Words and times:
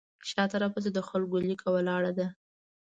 شاته 0.29 0.55
راپسې 0.63 0.89
د 0.93 0.99
خلکو 1.07 1.37
لیکه 1.47 1.67
ولاړه 1.71 2.11
ده. 2.17 2.27